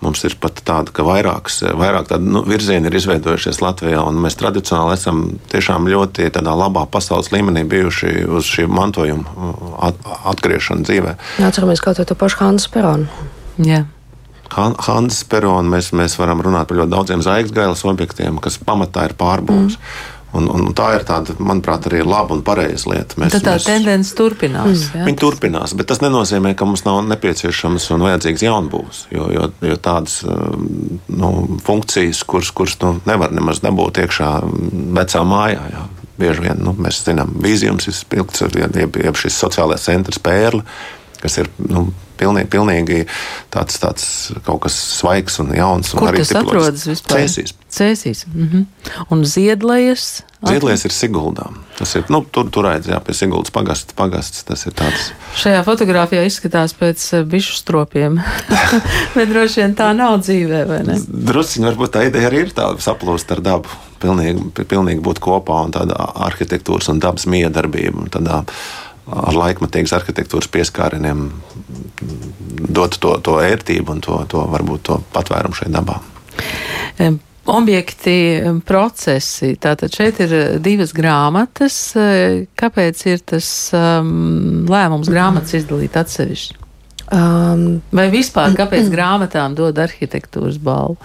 Mums 0.00 0.22
ir 0.24 0.36
pat 0.40 0.60
tāda, 0.62 0.92
ka 0.94 1.02
vairākas, 1.02 1.58
vairāk 1.74 2.06
tādu 2.06 2.30
nu, 2.30 2.42
virzieni 2.46 2.86
ir 2.86 2.94
izveidojušies 2.94 3.58
Latvijā, 3.60 4.04
un 4.06 4.20
mēs 4.22 4.38
tradicionāli 4.38 4.94
esam 4.94 5.38
tiešām 5.50 5.88
ļoti 5.90 6.30
labā 6.38 6.86
pasaules 6.86 7.32
līmenī 7.34 7.64
bijuši 7.64 8.24
uz 8.30 8.46
šī 8.46 8.68
mantojuma 8.70 9.24
at, 9.82 9.94
atgriešanu 10.24 10.86
dzīvē. 10.86 11.16
Atceramies 11.42 11.80
kaut 11.80 11.96
ko 11.96 12.04
to 12.04 12.14
pašu 12.14 12.36
Hansu 12.38 12.70
Peronu. 12.70 13.06
Yeah. 13.58 13.90
Hanzas 14.54 15.24
peronu 15.28 15.68
mēs, 15.74 15.90
mēs 15.96 16.16
varam 16.20 16.40
runāt 16.44 16.70
par 16.70 16.80
ļoti 16.80 16.94
daudziem 16.94 17.24
zvaigznes 17.24 17.84
objektiem, 17.88 18.38
kas 18.42 18.60
pamatā 18.64 19.08
ir 19.10 19.18
pārbūves. 19.18 19.76
Mm. 19.78 20.14
Un, 20.36 20.44
un 20.52 20.74
tā 20.76 20.90
ir 20.98 21.04
tāda, 21.08 21.32
manuprāt, 21.40 21.86
arī 21.88 22.02
laba 22.04 22.34
un 22.36 22.42
pareiza 22.44 22.90
lieta. 22.90 23.16
Mēs, 23.16 23.32
Tad 23.32 23.46
tā 23.46 23.54
mēs, 23.56 23.64
tendence 23.64 24.12
turpinās. 24.16 24.90
Mm. 24.92 25.06
Viņa 25.08 25.20
turpinās, 25.22 25.72
bet 25.78 25.88
tas 25.88 26.02
nenozīmē, 26.04 26.52
ka 26.58 26.68
mums 26.68 26.84
nav 26.84 27.00
nepieciešams 27.08 27.86
un 27.96 28.04
vajadzīgs 28.04 28.44
jaunbūvs. 28.44 29.00
Jo, 29.14 29.30
jo, 29.32 29.46
jo 29.64 29.78
tādas 29.80 30.18
um, 30.28 30.66
nu, 31.08 31.30
funkcijas, 31.64 32.20
kuras, 32.28 32.52
kuras 32.52 32.76
nu, 32.84 32.98
nevar 33.08 33.32
nemaz 33.32 33.62
dabūt 33.64 34.02
iekšā 34.04 34.34
vecā 35.00 35.24
mājā. 35.32 35.64
Jā. 35.72 35.86
Bieži 36.18 36.44
vien 36.44 36.60
nu, 36.60 36.74
mēs 36.76 37.00
zinām, 37.06 37.32
vīzijums 37.40 37.88
ir 37.88 37.94
spilgts, 37.94 38.42
jeb, 38.42 38.96
jeb 39.00 39.18
šis 39.22 39.36
sociālais 39.38 39.84
centrs 39.86 40.20
pērle 40.20 40.64
kas 41.22 41.38
ir 41.42 41.50
nu, 41.58 41.88
pilnīgi, 42.18 42.50
pilnīgi 42.52 43.02
tāds, 43.54 43.78
tāds 43.82 44.06
kaut 44.46 44.62
kas 44.66 44.76
svaigs 44.98 45.38
un 45.42 45.52
jauns. 45.56 45.92
Kur 45.94 46.10
un 46.10 46.20
tas 46.20 46.34
atrodas 46.40 46.86
vispār? 46.88 47.22
Cēsīs. 47.22 47.54
Cēsīs. 47.68 48.24
Mm 48.32 48.48
-hmm. 48.48 49.04
Un 49.10 49.24
Ziedlejas? 49.24 50.22
Ziedlēs 50.38 50.84
ir 50.86 50.92
Siguldā. 50.94 51.48
Tas 51.78 51.96
ir 51.98 52.04
nu, 52.14 52.20
tur, 52.22 52.46
tur 52.54 52.66
aiz, 52.70 52.86
jā, 52.86 53.00
pie 53.02 53.14
Siguldas 53.14 53.50
pagasts. 53.50 53.94
pagasts 53.98 54.44
tas 54.46 54.66
ir 54.66 54.72
tāds. 54.72 55.10
Šajā 55.34 55.64
fotografijā 55.66 56.22
izskatās 56.26 56.74
pēc 56.78 57.02
eh, 57.12 57.24
bišu 57.24 57.56
stropiem. 57.58 58.20
Bet 59.16 59.28
droši 59.28 59.60
vien 59.60 59.74
tā 59.74 59.90
nav 59.98 60.20
dzīvē, 60.22 60.64
vai 60.68 60.80
ne? 60.86 60.98
Drusciņi 61.08 61.66
varbūt 61.66 61.94
tā 61.96 62.06
ideja 62.06 62.30
arī 62.30 62.44
ir 62.46 62.54
tāda 62.54 62.78
saplūst 62.78 63.34
ar 63.34 63.42
dabu. 63.42 63.68
Pilnīgi, 63.98 64.64
pilnīgi 64.70 65.02
būt 65.02 65.18
kopā 65.18 65.64
un 65.66 65.74
tāda 65.74 65.96
arhitektūras 66.28 66.88
un 66.92 67.00
dabas 67.02 67.26
miedarbība. 67.26 68.06
Tādā, 68.14 68.44
ar 69.08 69.36
laikmatīgas 69.36 69.94
arhitektūras 69.96 70.50
pieskārieniem 70.52 71.28
dot 72.68 72.98
to, 73.00 73.14
to 73.24 73.38
ērtību 73.42 73.96
un 73.96 74.04
to, 74.04 74.18
to 74.30 74.44
varbūt 74.52 74.84
to 74.90 75.00
patvērumu 75.14 75.58
šai 75.58 75.72
dabā. 75.74 75.98
Objekti, 77.48 78.14
procesi. 78.68 79.54
Tātad 79.56 79.94
šeit 79.94 80.18
ir 80.20 80.34
divas 80.60 80.92
grāmatas. 80.92 81.78
Kāpēc 82.60 83.04
ir 83.08 83.22
tas 83.24 83.48
um, 83.72 84.66
lēmums 84.68 85.08
grāmatas 85.08 85.56
izdalīt 85.56 85.96
atsevišķi? 85.96 86.58
Um, 87.08 87.78
Vai 87.94 88.10
vispār 88.12 88.52
kāpēc 88.58 88.90
grāmatām 88.92 89.56
dod 89.56 89.80
arhitektūras 89.80 90.60
balvu? 90.60 90.98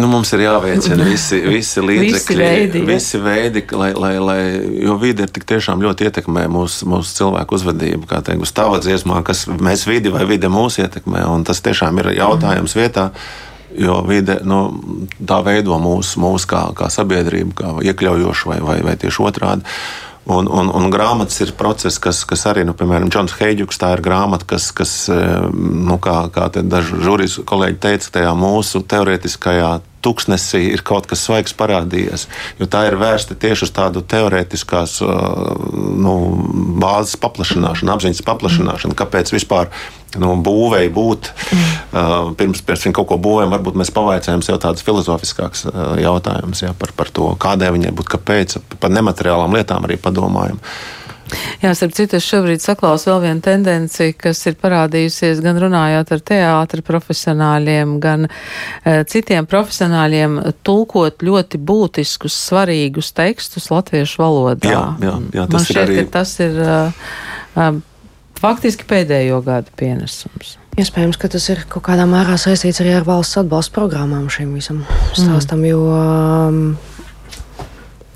Nu, 0.00 0.08
mums 0.08 0.30
ir 0.32 0.44
jāveicina 0.44 1.04
visi, 1.04 1.40
visi 1.44 1.82
līdzekļi, 1.84 2.14
visi 2.14 2.36
veidi, 2.38 2.82
visi 2.88 3.20
veidi 3.20 3.62
lai, 3.76 3.90
lai, 3.92 4.14
lai, 4.22 4.40
jo 4.84 4.96
vide 5.00 5.26
ir 5.26 5.34
tik 5.34 5.44
tiešām 5.50 5.82
ļoti 5.84 6.08
ietekmē 6.08 6.46
mūsu, 6.52 6.88
mūsu 6.88 7.16
cilvēku 7.18 7.58
uzvedību. 7.58 8.08
Kā 8.10 8.22
teikt, 8.24 8.44
uz 8.46 8.54
tava 8.56 8.80
dziesmā, 8.82 9.20
kas 9.26 9.44
mēs 9.50 9.84
vidi 9.88 10.12
vai 10.12 10.24
vide 10.30 10.50
mūs 10.52 10.80
ietekmē, 10.80 11.26
un 11.28 11.44
tas 11.48 11.60
tiešām 11.64 12.00
ir 12.02 12.12
jautājums 12.18 12.76
vietā. 12.78 13.10
Jo 13.78 14.00
vide 14.02 14.40
nu, 14.42 14.62
tā 15.22 15.42
veido 15.46 15.76
mūsu 15.78 16.18
mūs 16.22 16.46
kā, 16.50 16.64
kā 16.74 16.88
sabiedrību, 16.90 17.52
kā 17.54 17.74
iekļaujošu 17.92 18.50
vai, 18.50 18.62
vai, 18.64 18.78
vai 18.86 18.96
tieši 18.98 19.26
otrādi. 19.28 19.76
Un, 20.30 20.46
un, 20.46 20.68
un 20.76 20.90
grāmatas 20.92 21.40
ir 21.42 21.54
process, 21.58 21.98
kas, 22.02 22.24
kas 22.28 22.44
arī, 22.50 22.62
nu, 22.66 22.74
piemēram, 22.76 23.08
Džons 23.10 23.32
Heidžuks, 23.38 23.78
tā 23.80 23.94
ir 23.96 24.02
grāmata, 24.04 24.46
kas, 24.52 24.68
kas 24.76 24.92
nu, 25.10 25.96
kā, 26.02 26.16
kā 26.34 26.50
daži 26.60 27.00
žūrijas 27.02 27.38
kolēģi 27.48 27.80
teica, 27.82 28.10
tajā 28.18 28.34
mūsu 28.38 28.82
teorētiskajā 28.90 29.70
tuksnesī 30.04 30.62
ir 30.72 30.82
kaut 30.86 31.08
kas 31.10 31.22
svaigs 31.26 31.54
parādījies. 31.56 32.26
Tā 32.70 32.84
ir 32.88 32.96
vērsta 33.00 33.36
tieši 33.38 33.66
uz 33.66 33.72
tādu 33.76 34.02
teorētiskās 34.06 34.98
nu, 35.02 36.14
bāzes 36.80 37.18
paplašināšanu, 37.20 37.92
apziņas 37.94 38.24
paplašināšanu. 38.26 38.96
Kāpēc 38.98 39.32
vispār 39.34 39.70
nu, 40.20 40.32
būvēja 40.44 40.92
būt? 40.94 41.32
Mm. 41.54 42.32
Pirms, 42.40 42.64
pirms 42.66 42.86
viņa 42.86 42.96
kaut 43.00 43.10
ko 43.10 43.20
būvējam, 43.22 43.52
varbūt 43.56 43.80
mēs 43.80 43.92
pavaicājam 43.94 44.44
sev 44.46 44.60
tādus 44.62 44.86
filozofiskākus 44.86 45.66
jautājumus 46.00 46.64
ja, 46.64 46.72
par, 46.78 46.94
par 46.96 47.12
to, 47.14 47.32
kādai 47.40 47.72
viņai 47.76 47.92
būtu, 47.96 48.14
kāpēc, 48.16 48.56
par 48.80 48.94
nemateriālām 48.96 49.58
lietām 49.58 49.86
arī 49.88 50.00
padomājam. 50.00 50.62
Jā, 51.60 51.72
starp 51.76 51.94
citu, 51.96 52.18
es 52.18 52.26
šobrīd 52.26 52.62
saklausu 52.62 53.10
vēl 53.10 53.20
vienu 53.26 53.44
tendenci, 53.44 54.10
kas 54.18 54.40
ir 54.48 54.56
parādījusies 54.60 55.42
gan 55.44 55.60
runājot 55.60 56.14
ar 56.16 56.24
teātra 56.32 56.84
profesionāļiem, 56.86 57.98
gan 58.02 58.26
uh, 58.30 59.02
citiem 59.10 59.48
profesionāļiem, 59.50 60.40
tulkot 60.66 61.24
ļoti 61.26 61.60
būtiskus, 61.60 62.38
svarīgus 62.48 63.12
tekstus 63.16 63.70
latviešu 63.72 64.22
valodā. 64.22 64.72
Jā, 64.72 64.82
jā, 65.04 65.14
jā 65.36 65.46
tas 65.46 65.58
Man 65.58 65.68
šķiet, 65.68 65.82
ir 65.82 65.94
arī. 65.94 66.00
ka 66.00 66.16
tas 66.18 66.34
ir 66.42 66.58
uh, 66.64 67.78
faktiski 68.40 68.88
pēdējo 68.88 69.42
gadu 69.46 69.72
pienesums. 69.78 70.56
Iespējams, 70.80 71.18
ka 71.20 71.28
tas 71.32 71.48
ir 71.52 71.64
kaut 71.68 71.84
kādā 71.88 72.06
mērā 72.08 72.36
saistīts 72.40 72.80
arī 72.82 72.94
ar 72.96 73.06
valsts 73.08 73.40
atbalsta 73.42 73.74
programmām 73.74 74.28
šim 74.32 74.54
visam 74.56 74.84
stāstam, 75.12 75.60
mm. 75.60 75.66
jo 75.68 75.80
um, 75.92 76.60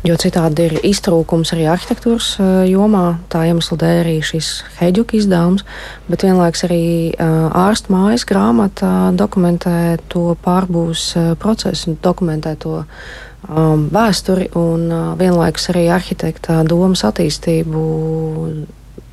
Jo 0.05 0.19
citādi 0.21 0.67
ir 0.69 0.75
iztrūkums 0.85 1.55
arī 1.55 1.63
arhitektūras 1.73 2.35
jomā. 2.69 3.23
Tā 3.33 3.47
iemesla 3.49 3.79
dēļ 3.81 4.01
arī 4.03 4.17
šis 4.21 4.49
Heidžuka 4.77 5.17
izdevums, 5.17 5.63
bet 6.11 6.27
vienlaiks 6.27 6.67
arī 6.67 6.85
ārsta 7.17 7.89
mājas 7.89 8.27
grāmata 8.29 8.91
dokumentē 9.17 9.97
to 10.13 10.35
pārbūves 10.45 11.07
procesu, 11.41 11.95
dokumentē 12.05 12.53
to 12.61 12.83
um, 12.83 13.87
vēsturi 13.95 14.51
un 14.61 14.85
uh, 14.93 15.07
vienlaikus 15.17 15.71
arī 15.73 15.87
arhitekta 15.97 16.59
domas 16.69 17.05
attīstību. 17.09 17.85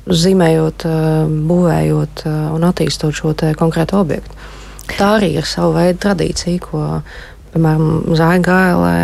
Zīmējot, 0.02 0.82
būvējot 1.46 2.24
un 2.26 2.64
attīstot 2.66 3.14
šo 3.14 3.30
konkrētu 3.54 3.94
objektu. 4.00 4.34
Tā 4.98 5.12
arī 5.20 5.28
ir 5.38 5.46
sava 5.46 5.76
veida 5.76 6.00
tradīcija, 6.08 6.58
ko, 6.66 6.80
piemēram, 7.54 8.10
Zāģēlē 8.18 8.98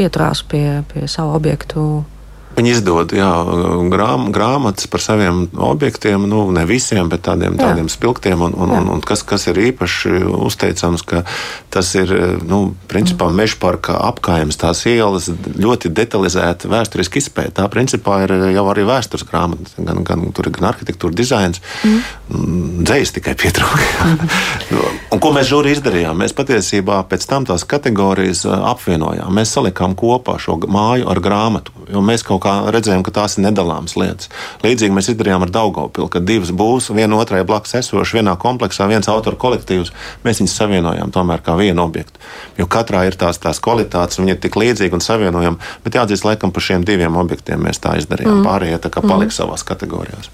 pieturās 0.00 0.40
pie, 0.48 0.80
pie 0.88 1.04
savu 1.08 1.36
objektu 1.36 1.86
Viņi 2.60 2.74
izdod 2.76 3.14
jā, 3.16 3.28
grām, 3.88 4.26
grāmatas 4.36 4.84
par 4.92 5.00
saviem 5.00 5.46
objektiem, 5.56 6.26
nu, 6.28 6.42
ne 6.52 6.66
visiem, 6.68 7.08
bet 7.08 7.22
tādiem, 7.24 7.54
jā. 7.56 7.70
tādiem 7.70 7.86
spilgtiem. 7.88 8.42
Un, 8.44 8.52
un, 8.52 8.74
un, 8.76 8.90
un 8.92 9.00
kas, 9.00 9.22
kas 9.24 9.46
ir 9.48 9.56
īpaši 9.70 10.12
uzteicams, 10.44 11.00
ka 11.08 11.22
tas 11.72 11.88
ir 11.96 12.12
nu, 12.44 12.74
principā 12.90 13.30
mm. 13.30 13.38
meža 13.40 13.56
parka 13.62 13.96
apgājums, 14.10 14.58
tās 14.60 14.82
ielas 14.90 15.30
ļoti 15.32 15.88
detalizēti 15.96 16.68
vēsturiski 16.68 17.22
izpēta. 17.22 17.62
Tā 17.62 17.70
principā 17.72 18.18
ir 18.26 18.34
jau 18.52 18.66
arī 18.68 18.84
vēstures 18.90 19.24
grāmata, 19.30 19.72
gan, 19.80 20.04
gan, 20.04 20.28
gan 20.28 20.68
arhitektūra, 20.74 21.16
dizains, 21.16 21.64
mm. 21.80 22.84
dzējas 22.84 23.14
tikai 23.16 23.38
pietrūka. 23.40 23.88
Mm. 24.04 24.36
un 25.16 25.24
ko 25.24 25.32
mēs 25.32 25.48
žūri 25.48 25.72
izdarījām? 25.78 26.20
Mēs 26.20 26.36
patiesībā 26.36 27.00
pēc 27.08 27.24
tam 27.32 27.48
tās 27.48 27.64
kategorijas 27.64 28.44
apvienojām. 28.44 29.32
Mēs 29.32 29.56
salikām 29.56 29.96
kopā 29.96 30.36
šo 30.36 30.60
māju 30.68 31.08
ar 31.08 31.24
grāmatu, 31.24 31.72
jo 31.88 32.04
mēs 32.04 32.28
kaut 32.28 32.44
kā 32.44 32.49
redzējām, 32.74 33.04
ka 33.06 33.14
tās 33.20 33.36
ir 33.36 33.46
nedalāmas 33.46 33.96
lietas. 33.98 34.30
Līdzīgi 34.64 34.94
mēs 34.96 35.10
izdarījām 35.12 35.46
ar 35.46 35.52
Daugopilu, 35.54 36.08
kad 36.12 36.26
divas 36.28 36.52
būs 36.56 36.90
viena 36.96 37.18
otrai 37.20 37.42
blakus 37.48 37.76
esošas 37.80 38.16
vienā 38.18 38.36
kompleksā, 38.40 38.88
viens 38.90 39.08
autoru 39.10 39.38
kolektīvs. 39.40 39.92
Mēs 40.24 40.42
viņus 40.42 40.56
savienojām 40.62 41.12
tomēr 41.14 41.44
kā 41.46 41.56
vienu 41.60 41.84
objektu. 41.84 42.22
Jo 42.60 42.68
katrā 42.70 43.04
ir 43.08 43.18
tās, 43.20 43.40
tās 43.42 43.62
kvalitātes, 43.62 44.20
viņi 44.20 44.36
ir 44.36 44.42
tik 44.42 44.58
līdzīgi 44.60 44.96
un 44.96 45.04
savienojami. 45.04 45.70
Bet 45.84 46.00
jāatzīst, 46.00 46.26
laikam 46.28 46.54
par 46.54 46.66
šiem 46.66 46.86
diviem 46.86 47.18
objektiem 47.20 47.62
mēs 47.66 47.82
tā 47.82 47.96
izdarījām. 48.00 48.40
Mm. 48.40 48.48
Pārējie 48.48 48.82
tā 48.82 48.92
kā 48.92 49.04
palika 49.04 49.32
mm. 49.32 49.38
savās 49.42 49.66
kategorijās. 49.66 50.32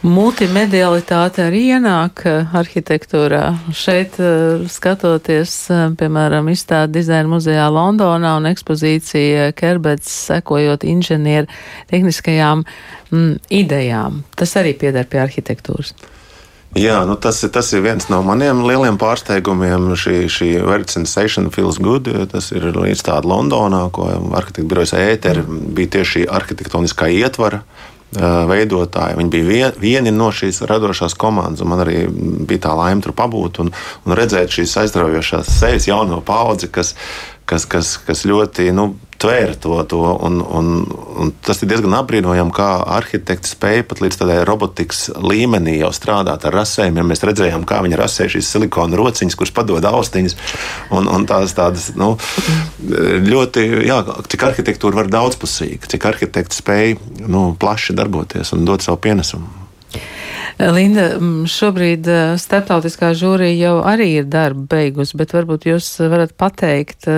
Multimedialitāte 0.00 1.42
arī 1.44 1.74
ienāk 1.74 2.22
eh, 2.24 2.52
arhitektūrā. 2.56 3.42
Šeit 3.76 4.14
eh, 4.16 4.62
skatoties, 4.64 5.52
eh, 5.68 5.82
piemēram, 6.00 6.48
izstādi 6.48 7.02
dizaina 7.02 7.28
muzejā 7.28 7.66
Londonā 7.68 8.30
un 8.38 8.48
ekspozīcija 8.48 9.50
Kerbets 9.52 10.14
sekojot 10.30 10.86
inženieru 10.88 11.52
tehniskajām 11.92 12.64
mm, 12.64 13.34
idejām. 13.60 14.22
Tas 14.40 14.56
arī 14.56 14.72
pieder 14.80 15.04
pie 15.04 15.20
arhitektūras. 15.26 15.92
Jā, 16.80 17.02
nu 17.04 17.18
tas, 17.20 17.42
tas 17.52 17.68
ir 17.76 17.84
viens 17.84 18.08
no 18.08 18.22
maniem 18.24 18.64
lieliem 18.64 18.96
pārsteigumiem. 18.96 19.90
Šī, 20.00 20.16
šī 20.32 20.50
Word 20.64 20.88
Sensation 20.88 21.52
Feels 21.52 21.76
Good. 21.82 22.08
Tas 22.32 22.48
ir 22.56 22.70
izstāde 22.88 23.28
Londonā, 23.28 23.84
ko 23.92 24.08
arhitekta 24.08 24.68
birojas 24.70 24.96
ēteri 24.96 25.44
bija 25.44 25.98
tieši 25.98 26.22
šī 26.22 26.28
arhitektoniskā 26.40 27.12
ietvara 27.20 27.66
veidotāji. 28.14 29.18
Viņi 29.18 29.30
bija 29.30 29.46
vien, 29.46 29.76
vieni 29.80 30.14
no 30.14 30.30
šīs 30.34 30.62
radošās 30.66 31.14
komandas, 31.18 31.66
man 31.66 31.84
arī 31.84 32.04
bija 32.10 32.66
tā 32.66 32.74
laime 32.78 33.04
tur 33.04 33.14
pabūt 33.16 33.62
un, 33.62 33.70
un 34.06 34.16
redzēt 34.18 34.50
šīs 34.56 34.76
aizraujošās 34.82 35.52
sejas, 35.60 35.86
jauno 35.90 36.20
paudzi, 36.26 36.70
kas, 36.72 36.96
kas, 37.46 37.68
kas, 37.70 37.94
kas 38.06 38.24
ļoti 38.26 38.70
nu, 38.74 38.92
tvēra 39.20 39.54
to. 39.60 39.76
to 39.88 40.00
un, 40.26 40.40
un, 40.40 40.70
un 41.20 41.32
tas 41.44 41.60
ir 41.62 41.70
diezgan 41.70 41.94
apbrīnojami, 42.00 42.54
kā 42.56 42.68
arhitekti 42.98 43.52
spēja 43.52 43.86
pat 43.90 44.02
līdz 44.04 44.20
tādai 44.22 44.40
robotikas 44.48 45.10
līmenī 45.20 45.78
jau 45.80 45.92
strādāt 45.96 46.46
ar 46.48 46.56
rasējumiem. 46.60 47.12
Mēs 47.12 47.24
redzējām, 47.28 47.66
kā 47.68 47.82
viņi 47.84 48.00
rasē 48.00 48.28
šīs 48.32 48.50
silikona 48.54 48.98
rociņas, 49.00 49.38
kuras 49.38 49.54
padod 49.56 49.86
austiņas. 49.92 50.36
Un, 50.96 51.08
un 51.10 51.26
tās 51.28 51.54
tādas 51.56 51.90
nu, 51.98 52.14
ļoti, 53.30 53.66
jā, 53.88 54.02
cik 54.30 54.46
arhitektūra 54.50 55.02
var 55.02 55.12
daudzpusīga, 55.12 55.90
cik 55.90 56.10
arhitekti 56.12 56.60
spēja 56.62 57.26
nu, 57.28 57.50
plaši 57.60 57.96
darboties 57.98 58.54
un 58.56 58.68
dot 58.68 58.86
savu 58.86 59.00
pienesumu. 59.04 59.60
Linda, 60.60 61.14
šobrīd 61.48 62.04
starptautiskā 62.40 63.14
žūrija 63.16 63.56
jau 63.56 63.74
arī 63.88 64.10
ir 64.18 64.26
darba 64.28 64.66
beigus, 64.74 65.14
bet 65.16 65.32
varbūt 65.32 65.64
jūs 65.70 65.88
varat 66.12 66.34
pateikt, 66.36 67.08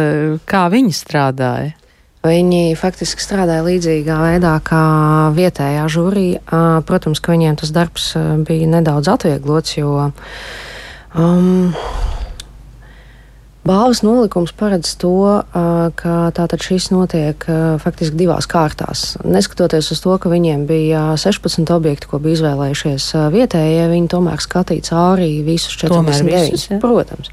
kā 0.46 0.64
viņi 0.70 0.94
strādāja? 0.94 1.72
Viņi 2.22 2.76
faktiski 2.78 3.24
strādāja 3.24 3.64
līdzīgā 3.66 4.16
veidā 4.22 4.52
kā 4.62 4.82
vietējā 5.34 5.88
žūrija. 5.90 6.60
Protams, 6.86 7.18
ka 7.18 7.34
viņiem 7.34 7.58
tas 7.58 7.74
darbs 7.74 8.12
bija 8.46 8.68
nedaudz 8.70 9.10
atvieglots, 9.10 9.74
jo 9.80 10.12
um, 11.18 11.72
Balvas 13.62 14.00
nolikums 14.02 14.50
paredz 14.58 14.96
to, 14.98 15.42
ka 15.98 16.14
tātad 16.34 16.64
šis 16.66 16.88
notiek 16.90 17.44
faktiski 17.82 18.18
divās 18.18 18.48
kārtās. 18.50 19.04
Neskatoties 19.22 19.92
uz 19.94 20.00
to, 20.02 20.16
ka 20.18 20.30
viņiem 20.32 20.64
bija 20.66 21.02
16 21.14 21.70
objekti, 21.70 22.08
ko 22.10 22.18
bija 22.22 22.40
izvēlējušies 22.40 23.06
vietējie, 23.30 23.84
viņi 23.92 24.10
tomēr 24.10 24.42
skatīja 24.42 24.88
cauri 24.90 25.30
visus 25.46 25.78
49. 25.78 26.66
Ja? 26.72 26.80
Protams. 26.82 27.30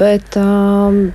Bet 0.00 0.40
um, 0.40 1.10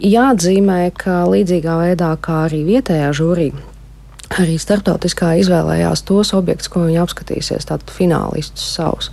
jāatzīmē, 0.00 0.82
ka 0.96 1.24
līdzīgā 1.30 1.76
veidā 1.84 2.14
kā 2.22 2.44
arī 2.48 2.64
vietējā 2.68 3.12
žūrija 3.16 3.66
arī 4.38 4.56
starptautiskā 4.62 5.34
izvēlējās 5.40 6.04
tos 6.06 6.32
objektus, 6.38 6.70
ko 6.70 6.84
viņi 6.86 7.00
apskatīsies, 7.02 7.66
tātad 7.66 7.90
finālistus 7.90 8.68
savus. 8.76 9.10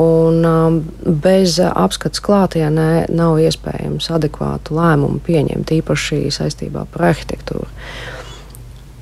Un 0.00 0.44
um, 0.46 0.78
bez 1.04 1.56
apskates 1.60 2.22
klātienē 2.24 3.08
nav 3.12 3.40
iespējams 3.42 4.10
adekvātu 4.14 4.76
lēmumu 4.76 5.20
pieņemt, 5.26 5.72
īpaši 5.80 6.22
saistībā 6.36 6.86
par 6.92 7.10
arhitektūru. 7.10 7.68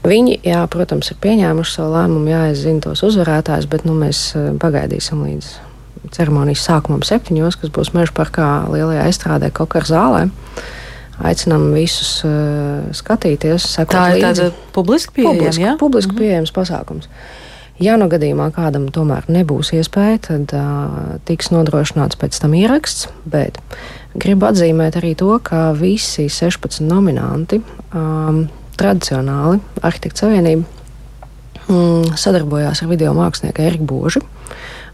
Viņi, 0.08 0.38
jā, 0.46 0.62
protams, 0.70 1.10
ir 1.10 1.18
pieņēmuši 1.20 1.74
savu 1.74 1.92
lēmumu, 1.96 2.30
jāizzina 2.32 2.86
tos 2.86 3.02
uzvarētājus, 3.04 3.68
bet 3.70 3.84
nu, 3.84 3.98
mēs 3.98 4.22
uh, 4.38 4.52
pagaidīsim 4.62 5.26
līdz 5.26 5.52
ceremonijas 6.14 6.64
sākumam 6.64 7.02
septiņos, 7.04 7.58
kas 7.60 7.74
būs 7.74 7.92
Meža 7.98 8.14
parkā 8.16 8.48
lielajā 8.70 9.08
estrādē 9.10 9.50
Kokar 9.52 9.84
zālē. 9.90 10.28
Uh, 10.30 10.76
Aicinām 11.18 11.72
visus 11.74 12.20
uh, 12.26 12.86
skatīties, 12.94 13.64
sekot 13.74 13.96
Tā 13.96 14.06
ir 14.12 14.18
līdzi. 14.18 14.26
tāda 14.26 14.72
publiski 14.74 15.18
pieejama, 15.18 15.34
publiski, 15.38 15.62
ja? 15.64 15.76
publiski 15.80 16.12
mm 16.12 16.16
-hmm. 16.16 16.24
pieejams 16.24 16.52
pasākums. 16.54 17.08
Ja 17.78 17.96
nu 17.96 18.08
gadījumā 18.10 18.50
kādam 18.50 18.88
tomēr 18.90 19.26
nebūs 19.30 19.70
iespēja, 19.72 20.18
tad 20.18 20.52
uh, 20.52 21.18
tiks 21.24 21.50
nodrošināts 21.54 22.18
pēc 22.18 22.40
tam 22.40 22.54
ieraksts, 22.54 23.08
bet 23.24 23.58
gribu 24.14 24.46
atzīmēt 24.46 24.98
arī 24.98 25.14
to, 25.14 25.38
ka 25.42 25.72
visi 25.72 26.28
16 26.28 26.80
nominanti 26.80 27.62
um, 27.94 28.48
tradicionāli 28.76 29.60
Arhitekta 29.82 30.26
Savienība 30.26 30.64
mm, 31.68 32.16
sadarbojās 32.18 32.82
ar 32.82 32.90
video 32.90 33.14
mākslinieku 33.14 33.62
Eriku 33.62 33.84
Božu 33.84 34.24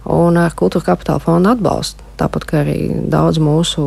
un 0.05 0.37
ar 0.37 0.53
Kultūra 0.57 0.93
Kapitāla 0.93 1.23
fonda 1.25 1.55
atbalstu. 1.55 2.04
Tāpat 2.19 2.47
kā 2.47 2.61
arī 2.63 2.79
daudz 3.11 3.41
mūsu 3.43 3.85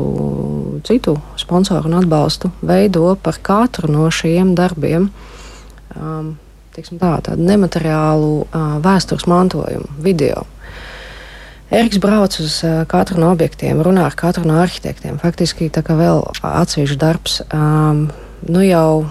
citu 0.87 1.15
sponsoru 1.39 1.87
un 1.87 1.97
atbalstu 2.01 2.51
veido 2.59 3.13
par 3.23 3.39
katru 3.43 3.87
no 3.91 4.09
šiem 4.11 4.51
darbiem 4.57 5.07
um, 5.95 6.33
tā, 6.75 7.11
tādu 7.23 7.47
nemateriālu 7.47 8.31
uh, 8.43 8.77
vēstures 8.83 9.27
mantojumu, 9.31 9.89
video. 10.03 10.45
Eriks 11.71 11.99
brauc 12.03 12.35
uz 12.39 12.61
uh, 12.63 12.83
katru 12.87 13.19
no 13.19 13.31
objektiem, 13.33 13.79
runā 13.83 14.05
ar 14.07 14.15
katru 14.15 14.45
no 14.47 14.59
arhitektiem. 14.61 15.19
Faktiski 15.23 15.71
tā 15.73 15.83
kā 15.83 15.97
vēl 15.99 16.23
atsevišķs 16.35 16.99
darbs. 17.01 17.41
Um, 17.51 18.07
nu 18.47 18.63
jau 18.63 19.07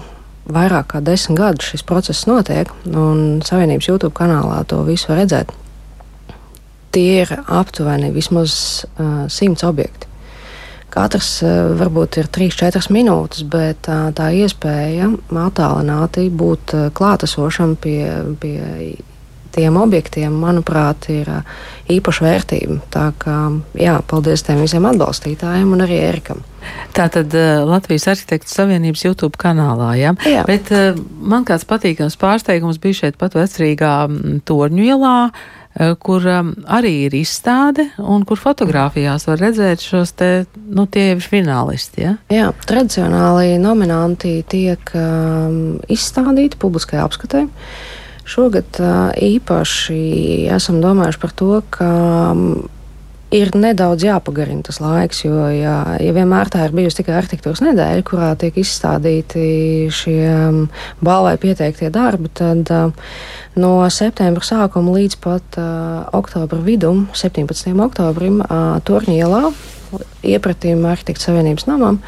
vairāk 0.47 0.93
kā 0.93 1.03
desmit 1.03 1.37
gadus 1.41 1.73
šis 1.73 1.85
process 1.85 2.25
notiek, 2.29 2.71
un 2.87 3.41
Savienības 3.45 3.89
YouTube 3.91 4.15
kanālā 4.15 4.63
to 4.69 4.81
visu 4.87 5.11
var 5.11 5.25
redzēt 5.25 5.53
tie 6.91 7.23
ir 7.23 7.33
aptuveni 7.45 8.11
vismaz 8.15 8.53
uh, 8.97 9.25
simts 9.31 9.65
objekti. 9.67 10.07
Katrs 10.93 11.41
uh, 11.43 11.73
varbūt 11.77 12.21
ir 12.21 12.31
3-4 12.33 12.87
minūtes, 12.95 13.43
bet 13.51 13.89
uh, 13.91 14.07
tā 14.15 14.31
iespēja 14.37 15.11
attālināti 15.43 16.29
būt 16.31 16.73
uh, 16.77 16.87
klātesošam 16.95 17.75
pie, 17.81 18.01
pie 18.41 18.57
tiem 19.57 19.77
objektiem, 19.81 20.33
manuprāt, 20.37 21.09
ir 21.13 21.29
uh, 21.33 21.57
īpaša 21.91 22.25
vērtība. 22.25 22.79
Tā 22.93 23.09
kā 23.19 23.35
jā, 23.77 23.97
paldies 24.09 24.45
tiem 24.47 24.63
visiem 24.63 24.87
atbalstītājiem 24.89 25.75
un 25.75 25.83
arī 25.85 25.99
Erikam. 26.07 26.41
Tā 26.95 27.09
tad 27.13 27.35
uh, 27.35 27.65
Latvijas 27.67 28.07
Arhitektu 28.13 28.53
Savienības 28.53 29.05
YouTube 29.05 29.41
kanālā, 29.41 29.91
ja? 29.99 30.15
Jā. 30.29 30.47
Bet 30.47 30.71
uh, 30.71 30.97
man 31.19 31.45
kāds 31.47 31.67
patīkams 31.67 32.17
pārsteigums 32.21 32.79
bija 32.81 33.03
šeit 33.03 33.19
pat 33.19 33.35
vecrīgā 33.37 33.93
Torņu 34.47 34.89
ielā. 34.93 35.15
Uh, 35.27 35.56
kur 36.01 36.25
um, 36.25 36.53
arī 36.65 36.93
ir 37.05 37.15
izstāde 37.17 37.87
un 38.01 38.23
kur 38.27 38.39
fotografijās 38.41 39.27
var 39.29 39.41
redzēt 39.41 39.83
šos 39.85 40.15
te, 40.17 40.31
nu, 40.55 40.87
tie 40.89 41.11
ir 41.13 41.21
finālisti. 41.21 42.05
Ja? 42.07 42.15
Jā, 42.33 42.47
tradicionāli 42.67 43.59
nominanti 43.61 44.39
tiek 44.49 44.93
um, 44.97 45.77
izstādīti 45.91 46.59
publiskajā 46.61 47.05
apskatē. 47.05 47.45
Šogad 48.27 48.81
uh, 48.81 49.11
īpaši 49.13 50.49
esam 50.55 50.81
domājuši 50.83 51.21
par 51.21 51.35
to, 51.37 51.51
ka 51.71 51.91
um, 52.33 52.49
ir 53.33 53.51
nedaudz 53.59 54.05
jāpagarina 54.07 54.63
tas 54.63 54.79
laiks, 54.79 55.23
jo, 55.25 55.35
ja, 55.51 55.75
ja 55.99 56.13
vienmēr 56.15 56.51
tā 56.51 56.63
ir 56.67 56.75
bijusi 56.75 57.01
tikai 57.01 57.17
arhitektūras 57.19 57.61
nedēļa, 57.65 58.05
kurā 58.07 58.31
tiek 58.39 58.55
izstādīti 58.61 59.89
šie 59.93 60.21
balvai 61.03 61.35
pieteiktie 61.41 61.91
darbi, 61.93 62.31
tad 62.37 62.71
no 63.59 63.73
septembra 63.93 64.47
sākuma 64.47 64.95
līdz 64.95 65.19
pat 65.23 65.59
uh, 65.59 66.07
oktobra 66.15 66.61
vidum, 66.63 67.07
17. 67.17 67.73
oktobrim, 67.83 68.39
uh, 68.45 68.77
Torņielā, 68.87 69.49
iepratīm 70.27 70.85
Arhitektu 70.87 71.27
Savienības 71.27 71.67
namam, 71.67 71.99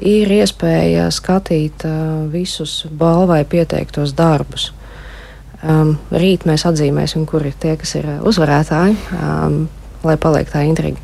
ir 0.00 0.32
iespēja 0.40 1.10
skatīt 1.12 1.84
uh, 1.88 2.24
visus 2.32 2.82
balvai 2.88 3.42
pieteiktos 3.44 4.16
darbus. 4.16 4.70
Um, 5.62 5.94
rīt 6.10 6.42
mēs 6.48 6.64
atzīmēsim, 6.66 7.22
kuri 7.28 7.52
ir 7.52 7.60
tie, 7.60 7.76
kas 7.78 7.92
ir 8.00 8.08
uzvarētāji. 8.26 8.96
Um, 9.20 9.60
lai 10.06 10.18
paliek 10.20 10.50
tā 10.52 10.66
intriga. 10.68 11.00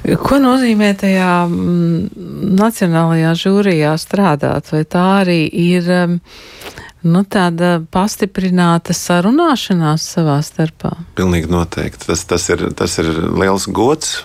Ko 0.00 0.38
nozīmē 0.40 0.94
tajā 0.98 1.32
mm, 1.44 2.54
nacionālajā 2.56 3.34
žūrijā 3.36 3.96
strādāt? 4.00 4.70
Vai 4.72 4.86
tā 4.88 5.02
arī 5.20 5.42
ir 5.44 5.84
mm, 5.84 6.14
nu, 7.12 7.20
tāda 7.28 7.74
pastiprināta 7.92 8.96
sarunāšanās 8.96 10.06
savā 10.16 10.38
starpā? 10.44 10.94
Pilnīgi 11.20 11.50
noteikti. 11.52 12.08
Tas, 12.08 12.24
tas, 12.24 12.46
ir, 12.48 12.64
tas 12.76 12.96
ir 13.02 13.10
liels 13.42 13.68
gods, 13.68 14.22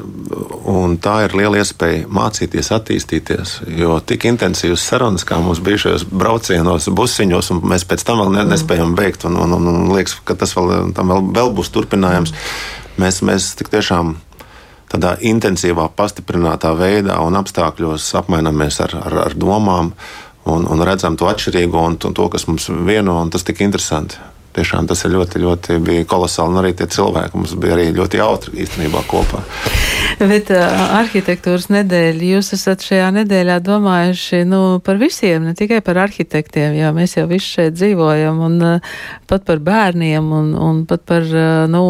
un 0.64 0.96
tā 1.04 1.18
ir 1.28 1.36
liela 1.36 1.60
iespēja 1.60 2.08
mācīties, 2.08 2.72
attīstīties. 2.80 3.58
Jo 3.76 4.00
tik 4.00 4.30
intensīvas 4.32 4.88
sarunas, 4.88 5.28
kā 5.28 5.42
mums 5.44 5.60
bija 5.66 5.84
šajos 5.86 6.08
braucienos, 6.08 6.88
busiņos, 6.88 7.52
un 7.52 7.62
mēs 7.76 7.84
pēc 7.90 8.08
tam 8.08 8.24
vēl 8.24 8.34
ne, 8.40 8.48
nespējam 8.56 8.96
beigt, 8.96 9.28
un, 9.28 9.38
un, 9.44 9.60
un, 9.60 9.70
un 9.76 9.94
liekas, 9.94 10.18
ka 10.24 10.40
tas 10.40 10.56
vēl, 10.56 10.96
vēl, 10.96 11.30
vēl 11.36 11.54
būs 11.60 11.76
turpinājums. 11.76 12.32
Mm 12.32 12.84
Mēs, 13.02 13.20
mēs 13.28 13.50
tik 13.60 13.72
tiešām 13.74 14.16
tādā 14.92 15.16
intensīvā, 15.26 15.90
pastiprinātā 15.98 16.72
veidā 16.80 17.18
un 17.26 17.36
apstākļos 17.40 18.08
apmainamies 18.22 18.80
ar, 18.86 18.96
ar, 19.02 19.18
ar 19.26 19.36
domām 19.36 19.92
un, 20.46 20.68
un 20.70 20.86
redzam 20.88 21.18
to 21.20 21.28
atšķirīgo 21.28 21.84
un 21.90 21.98
to, 22.00 22.14
to, 22.16 22.30
kas 22.32 22.48
mums 22.48 22.70
vieno, 22.70 23.18
un 23.24 23.34
tas 23.34 23.44
tik 23.44 23.64
interesanti. 23.66 24.22
Tiešām 24.56 24.88
tas 24.88 25.02
ir 25.04 25.12
ļoti, 25.12 25.42
ļoti 25.44 25.80
kolosāli. 26.08 26.54
Un 26.54 26.62
arī 26.62 26.72
tie 26.78 26.88
cilvēki 26.92 27.36
mums 27.36 27.56
bija 27.60 27.76
arī 27.76 27.90
ļoti 27.96 28.22
jautri 28.22 28.62
īstenībā 28.64 29.02
kopā. 29.10 29.42
Bet 30.16 30.52
uh, 30.54 30.84
arhitektūras 31.02 31.68
nedēļa, 31.74 32.30
jūs 32.38 32.54
esat 32.56 32.86
šajā 32.86 33.10
nedēļā 33.18 33.58
domājuši 33.66 34.46
nu, 34.48 34.62
par 34.86 35.00
visiem, 35.02 35.44
ne 35.50 35.56
tikai 35.58 35.82
par 35.84 36.00
arhitektiem, 36.06 36.78
jo 36.80 36.94
mēs 36.96 37.18
jau 37.18 37.26
visi 37.28 37.58
šeit 37.58 37.76
dzīvojam, 37.76 38.40
un 38.48 38.56
uh, 38.64 38.96
pat 39.28 39.44
par 39.48 39.60
bērniem, 39.66 40.32
un, 40.40 40.54
un 40.56 40.82
pat 40.88 41.04
par 41.10 41.28
uh, 41.28 41.66
nu, 41.72 41.84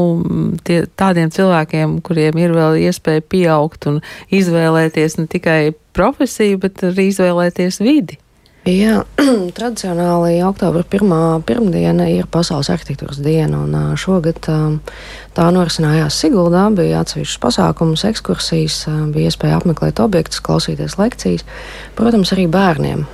tie, 0.65 0.81
tādiem 0.97 1.29
cilvēkiem, 1.35 1.99
kuriem 2.05 2.41
ir 2.41 2.57
vēl 2.57 2.81
iespēja 2.87 3.25
pieaugt 3.29 3.85
un 3.91 4.01
izvēlēties 4.33 5.19
ne 5.21 5.29
tikai 5.29 5.59
profesiju, 5.95 6.63
bet 6.65 6.81
arī 6.89 7.11
izvēlēties 7.13 7.83
vidi. 7.85 8.17
Jā, 8.65 9.03
tradicionāli 9.57 10.39
oktobra 10.41 10.81
pirmā 10.89 11.37
pirmdiena 11.45 12.07
ir 12.09 12.25
Pasaules 12.33 12.71
arhitektūras 12.73 13.19
diena, 13.21 13.59
un 13.61 13.93
šogad 14.01 14.39
tā 14.41 15.45
norisinājās 15.53 16.17
Siguldā. 16.17 16.63
Bija 16.73 17.03
atsevišķs 17.03 17.37
pasākums, 17.43 18.01
ekskursijas, 18.09 18.79
bija 19.13 19.29
iespēja 19.29 19.59
apmeklēt 19.59 20.01
objektus, 20.01 20.41
klausīties 20.41 20.97
lekcijas. 20.97 21.45
Protams, 21.93 22.33
arī 22.33 22.47
bērniem. 22.49 23.05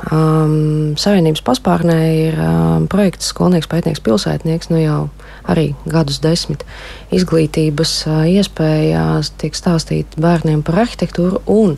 Savienības 0.96 1.44
paspārnē 1.44 2.00
ir 2.22 2.42
projekts 2.88 3.36
Skolnieks, 3.36 3.68
pētnieks, 3.68 4.00
pilsētnieks, 4.08 4.72
nu 4.72 4.80
jau 4.80 5.04
arī 5.52 5.74
gadus 5.84 6.24
desmit 6.24 6.64
izglītības 7.12 8.06
iespējās 8.40 9.36
tiek 9.44 9.60
stāstīt 9.60 10.16
bērniem 10.16 10.64
par 10.64 10.86
arhitektūru 10.86 11.44
un 11.52 11.76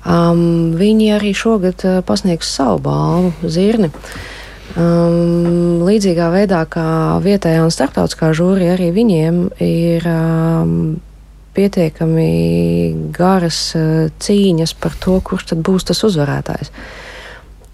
Um, 0.00 0.72
viņi 0.80 1.10
arī 1.18 1.34
šogad 1.36 1.82
uh, 1.84 1.98
pasniegs 2.06 2.48
savu 2.48 2.78
balvu 2.86 3.50
zirni. 3.52 3.90
Um, 4.78 5.82
līdzīgā 5.84 6.30
veidā 6.32 6.62
kā 6.70 7.18
vietējā 7.20 7.66
un 7.66 7.74
starptautiskā 7.74 8.30
žūrija, 8.38 8.78
arī 8.78 8.88
viņiem 8.96 9.42
ir 9.60 10.08
um, 10.08 10.72
pietiekami 11.52 13.12
garas 13.12 13.60
uh, 13.76 14.08
cīņas 14.24 14.72
par 14.80 14.96
to, 15.04 15.18
kurš 15.20 15.50
tad 15.52 15.62
būs 15.68 15.90
tas 15.90 16.00
uzvarētājs. 16.08 16.72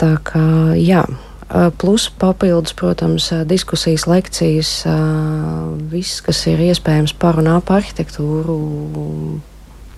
Tā 0.00 0.16
kā 0.26 0.44
jā. 0.80 1.06
Uh, 1.46 1.70
plus 1.78 2.08
papildus, 2.10 2.74
protams, 2.74 3.30
diskusijas, 3.46 4.08
lekcijas, 4.10 4.70
uh, 4.90 5.76
viss, 5.92 6.18
kas 6.26 6.42
ir 6.50 6.64
iespējams 6.72 7.14
par 7.14 7.38
un 7.38 7.52
ap 7.54 7.70
arhitektūru, 7.70 8.56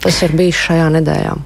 tas 0.05 0.27
ir 0.29 0.37
bijis 0.37 0.67
šajā 0.67 0.91
nedēļā. 0.99 1.39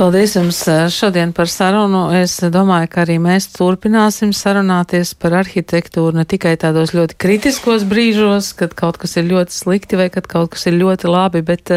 Paldies 0.00 0.32
jums 0.32 0.62
šodien 0.96 1.34
par 1.36 1.50
sarunu. 1.52 2.06
Es 2.16 2.38
domāju, 2.40 2.88
ka 2.88 3.02
arī 3.02 3.18
mēs 3.20 3.50
turpināsim 3.52 4.30
sarunāties 4.32 5.10
par 5.20 5.34
arhitektūru 5.42 6.16
ne 6.16 6.24
tikai 6.24 6.54
tādos 6.62 6.94
ļoti 6.96 7.18
kritiskos 7.20 7.84
brīžos, 7.84 8.54
kad 8.56 8.72
kaut 8.78 8.96
kas 9.02 9.18
ir 9.20 9.28
ļoti 9.28 9.52
slikti 9.52 10.00
vai 10.00 10.06
kad 10.08 10.24
kaut 10.24 10.54
kas 10.54 10.64
ir 10.70 10.78
ļoti 10.80 11.10
labi, 11.12 11.44
bet, 11.44 11.74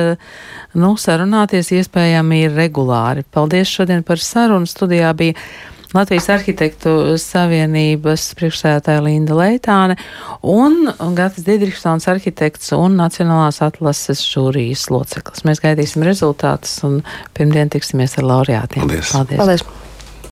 nu, 0.71 0.93
sarunāties 0.95 1.73
iespējami 1.75 2.45
ir 2.45 2.55
regulāri. 2.55 3.25
Paldies 3.27 3.75
šodien 3.75 4.07
par 4.07 4.23
sarunu. 4.23 4.71
Studijā 4.71 5.11
bija 5.19 5.35
Latvijas 5.93 6.25
Arhitektu 6.33 6.91
Savienības 7.21 8.31
priekšsēdētāja 8.39 9.03
Linda 9.05 9.37
Leitāne 9.37 9.97
un 10.41 10.89
Gatis 11.13 11.45
Didriksons 11.45 12.09
arhitekts 12.09 12.73
un 12.73 12.97
Nacionālās 12.97 13.61
atlases 13.65 14.23
žūrijas 14.25 14.87
loceklis. 14.93 15.45
Mēs 15.45 15.61
gaidīsim 15.61 16.05
rezultātus 16.07 16.79
un 16.87 17.01
pirmdien 17.37 17.69
tiksimies 17.73 18.17
ar 18.17 18.29
laureātiem. 18.31 18.87
Paldies! 18.87 19.13
Paldies. 19.13 19.41
Paldies. 19.43 19.82